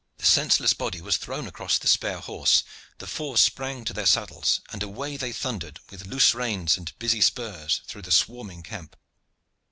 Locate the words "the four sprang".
2.97-3.85